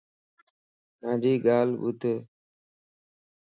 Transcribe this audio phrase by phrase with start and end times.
[1.01, 2.01] مانجي ڳالھه ٻڌ